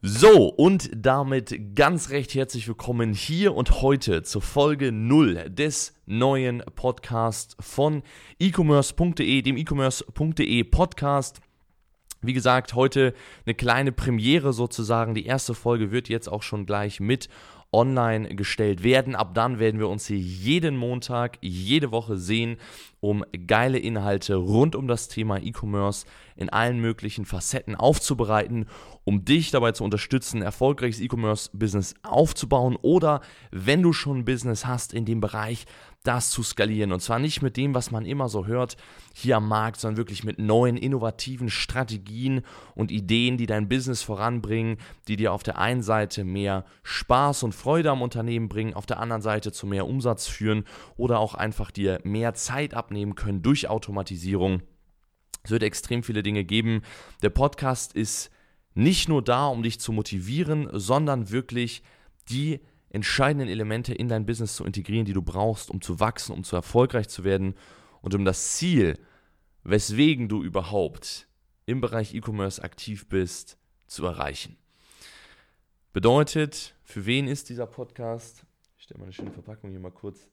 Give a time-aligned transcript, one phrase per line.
[0.00, 6.62] So, und damit ganz recht herzlich willkommen hier und heute zur Folge 0 des neuen
[6.76, 8.04] Podcasts von
[8.38, 11.40] e-commerce.de, dem e-commerce.de Podcast.
[12.22, 13.12] Wie gesagt, heute
[13.44, 15.16] eine kleine Premiere sozusagen.
[15.16, 17.28] Die erste Folge wird jetzt auch schon gleich mit
[17.72, 19.14] online gestellt werden.
[19.14, 22.56] Ab dann werden wir uns hier jeden Montag, jede Woche sehen,
[23.00, 28.66] um geile Inhalte rund um das Thema E-Commerce in allen möglichen Facetten aufzubereiten,
[29.04, 34.94] um dich dabei zu unterstützen, erfolgreiches E-Commerce-Business aufzubauen oder wenn du schon ein Business hast
[34.94, 35.66] in dem Bereich,
[36.04, 36.92] das zu skalieren.
[36.92, 38.76] Und zwar nicht mit dem, was man immer so hört
[39.12, 42.42] hier am Markt, sondern wirklich mit neuen, innovativen Strategien
[42.74, 47.52] und Ideen, die dein Business voranbringen, die dir auf der einen Seite mehr Spaß und
[47.58, 50.64] Freude am Unternehmen bringen, auf der anderen Seite zu mehr Umsatz führen
[50.96, 54.62] oder auch einfach dir mehr Zeit abnehmen können durch Automatisierung.
[55.42, 56.82] Es wird extrem viele Dinge geben.
[57.22, 58.30] Der Podcast ist
[58.74, 61.82] nicht nur da, um dich zu motivieren, sondern wirklich
[62.30, 66.44] die entscheidenden Elemente in dein Business zu integrieren, die du brauchst, um zu wachsen, um
[66.44, 67.54] zu erfolgreich zu werden
[68.00, 68.98] und um das Ziel,
[69.64, 71.28] weswegen du überhaupt
[71.66, 74.56] im Bereich E-Commerce aktiv bist, zu erreichen.
[75.98, 78.44] Bedeutet, für wen ist dieser Podcast?
[78.76, 80.28] Ich stelle mal eine schöne Verpackung hier mal kurz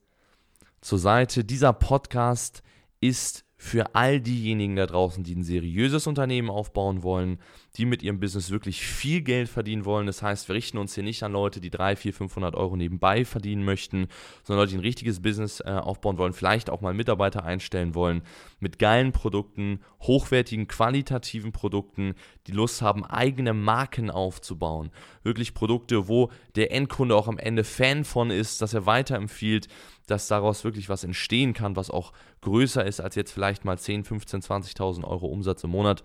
[0.80, 1.42] zur Seite.
[1.42, 2.62] Dieser Podcast
[3.00, 7.38] ist für all diejenigen da draußen, die ein seriöses Unternehmen aufbauen wollen,
[7.76, 10.06] die mit ihrem Business wirklich viel Geld verdienen wollen.
[10.06, 13.24] Das heißt, wir richten uns hier nicht an Leute, die 3, 4, 500 Euro nebenbei
[13.24, 14.08] verdienen möchten,
[14.44, 18.22] sondern Leute, die ein richtiges Business äh, aufbauen wollen, vielleicht auch mal Mitarbeiter einstellen wollen,
[18.60, 22.14] mit geilen Produkten, hochwertigen, qualitativen Produkten,
[22.46, 24.90] die Lust haben, eigene Marken aufzubauen.
[25.22, 29.68] Wirklich Produkte, wo der Endkunde auch am Ende Fan von ist, dass er weiterempfiehlt,
[30.06, 34.04] dass daraus wirklich was entstehen kann, was auch größer ist als jetzt vielleicht mal 10,
[34.04, 36.04] 15, 20.000 Euro Umsatz im Monat.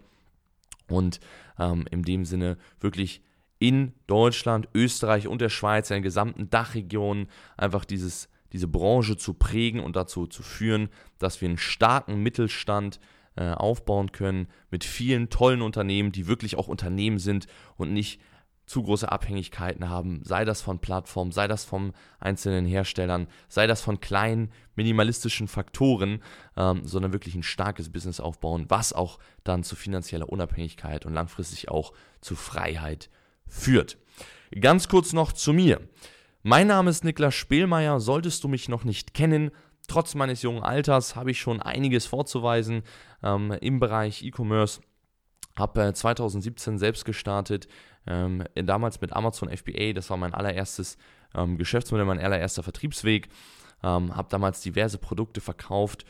[0.88, 1.20] Und
[1.58, 3.22] ähm, in dem Sinne wirklich
[3.60, 7.28] in Deutschland, Österreich und der Schweiz, in der gesamten Dachregion
[7.58, 13.00] einfach dieses, diese Branche zu prägen und dazu zu führen, dass wir einen starken Mittelstand
[13.36, 18.20] äh, aufbauen können mit vielen tollen Unternehmen, die wirklich auch Unternehmen sind und nicht
[18.72, 23.82] zu große Abhängigkeiten haben, sei das von Plattformen, sei das von einzelnen Herstellern, sei das
[23.82, 26.24] von kleinen minimalistischen Faktoren,
[26.56, 31.68] ähm, sondern wirklich ein starkes Business aufbauen, was auch dann zu finanzieller Unabhängigkeit und langfristig
[31.68, 33.10] auch zu Freiheit
[33.46, 33.98] führt.
[34.58, 35.82] Ganz kurz noch zu mir.
[36.42, 39.52] Mein Name ist Niklas Spielmeier, solltest du mich noch nicht kennen,
[39.90, 42.84] trotz meines jungen Alters habe ich schon einiges vorzuweisen
[43.22, 44.80] ähm, im Bereich E-Commerce.
[45.56, 47.68] Habe äh, 2017 selbst gestartet,
[48.08, 50.98] ähm, damals mit Amazon FBA, das war mein allererstes
[51.36, 53.30] ähm, Geschäftsmodell, mein allererster Vertriebsweg.
[53.84, 56.06] Ähm, habe damals diverse Produkte verkauft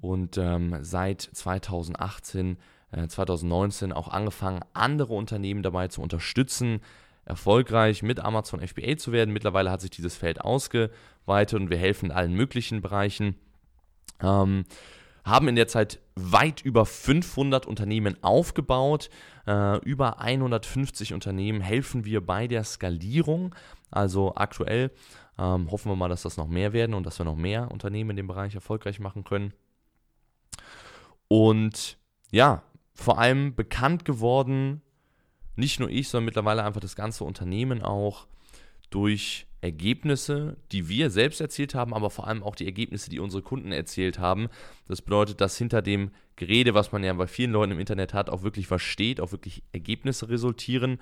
[0.00, 2.56] und ähm, seit 2018,
[2.92, 6.80] äh, 2019 auch angefangen, andere Unternehmen dabei zu unterstützen,
[7.26, 9.32] erfolgreich mit Amazon FBA zu werden.
[9.32, 13.36] Mittlerweile hat sich dieses Feld ausgeweitet und wir helfen in allen möglichen Bereichen.
[14.22, 14.64] Ähm,
[15.24, 19.10] haben in der Zeit weit über 500 Unternehmen aufgebaut.
[19.46, 23.54] Äh, über 150 Unternehmen helfen wir bei der Skalierung.
[23.90, 24.90] Also aktuell
[25.38, 28.10] ähm, hoffen wir mal, dass das noch mehr werden und dass wir noch mehr Unternehmen
[28.10, 29.52] in dem Bereich erfolgreich machen können.
[31.28, 31.98] Und
[32.30, 32.62] ja,
[32.94, 34.82] vor allem bekannt geworden,
[35.56, 38.26] nicht nur ich, sondern mittlerweile einfach das ganze Unternehmen auch
[38.90, 43.42] durch Ergebnisse, die wir selbst erzielt haben, aber vor allem auch die Ergebnisse, die unsere
[43.42, 44.48] Kunden erzielt haben.
[44.88, 48.30] Das bedeutet, dass hinter dem Gerede, was man ja bei vielen Leuten im Internet hat,
[48.30, 50.98] auch wirklich was steht, auch wirklich Ergebnisse resultieren.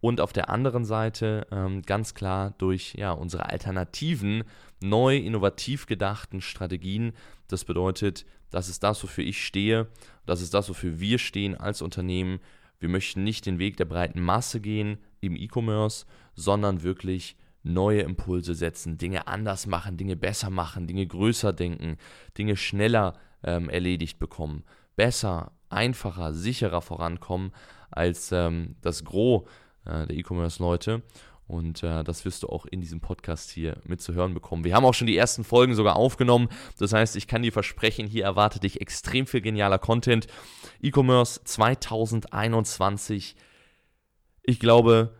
[0.00, 4.44] Und auf der anderen Seite ähm, ganz klar durch ja, unsere alternativen,
[4.82, 7.14] neu, innovativ gedachten Strategien.
[7.48, 9.88] Das bedeutet, das ist das, wofür ich stehe,
[10.26, 12.40] das ist das, wofür wir stehen als Unternehmen.
[12.80, 18.54] Wir möchten nicht den Weg der breiten Masse gehen im E-Commerce, sondern wirklich neue Impulse
[18.54, 21.96] setzen, Dinge anders machen, Dinge besser machen, Dinge größer denken,
[22.36, 24.64] Dinge schneller ähm, erledigt bekommen,
[24.96, 27.52] besser, einfacher, sicherer vorankommen
[27.90, 29.44] als ähm, das Gros
[29.86, 31.02] äh, der E-Commerce-Leute.
[31.46, 34.64] Und äh, das wirst du auch in diesem Podcast hier mitzuhören bekommen.
[34.64, 36.48] Wir haben auch schon die ersten Folgen sogar aufgenommen.
[36.78, 40.26] Das heißt, ich kann dir versprechen, hier erwartet dich extrem viel genialer Content.
[40.80, 43.36] E-Commerce 2021.
[44.46, 45.14] Ich glaube,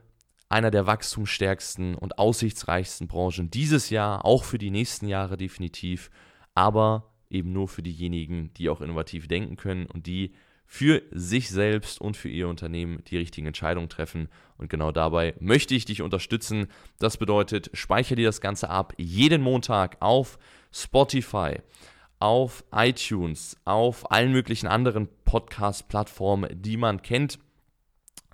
[0.51, 6.11] einer der wachstumsstärksten und aussichtsreichsten Branchen dieses Jahr, auch für die nächsten Jahre definitiv,
[6.55, 10.35] aber eben nur für diejenigen, die auch innovativ denken können und die
[10.67, 14.29] für sich selbst und für ihr Unternehmen die richtigen Entscheidungen treffen.
[14.59, 16.69] Und genau dabei möchte ich dich unterstützen.
[16.99, 20.39] Das bedeutet, speichere dir das Ganze ab jeden Montag auf
[20.71, 21.61] Spotify,
[22.19, 27.39] auf iTunes, auf allen möglichen anderen Podcast-Plattformen, die man kennt.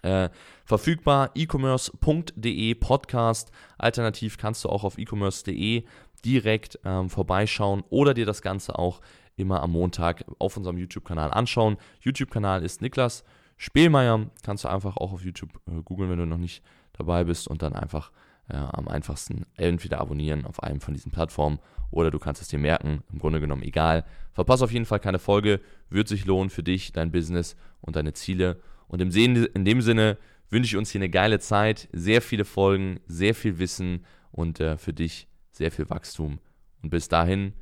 [0.02, 0.30] Äh,
[0.64, 3.50] verfügbar e-commerce.de Podcast.
[3.78, 5.84] Alternativ kannst du auch auf e-commerce.de
[6.24, 9.00] direkt ähm, vorbeischauen oder dir das Ganze auch
[9.36, 11.76] immer am Montag auf unserem YouTube-Kanal anschauen.
[12.00, 13.24] YouTube-Kanal ist Niklas
[13.56, 14.26] Spielmeier.
[14.42, 16.62] Kannst du einfach auch auf YouTube äh, googeln, wenn du noch nicht
[16.92, 18.10] dabei bist und dann einfach
[18.48, 21.58] äh, am einfachsten entweder abonnieren auf einem von diesen Plattformen
[21.90, 23.02] oder du kannst es dir merken.
[23.12, 24.04] Im Grunde genommen egal.
[24.32, 25.60] Verpass auf jeden Fall keine Folge.
[25.88, 28.60] Wird sich lohnen für dich, dein Business und deine Ziele.
[28.90, 30.18] Und im Sinn, in dem Sinne
[30.50, 34.76] wünsche ich uns hier eine geile Zeit, sehr viele Folgen, sehr viel Wissen und äh,
[34.76, 36.40] für dich sehr viel Wachstum.
[36.82, 37.52] Und bis dahin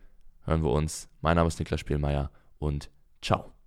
[0.45, 1.11] hören wir uns.
[1.21, 2.91] Mein Name ist Niklas Spielmeier und
[3.21, 3.58] ciao.